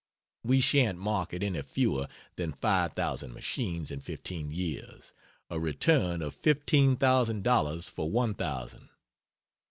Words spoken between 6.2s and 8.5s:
of fifteen thousand dollars for one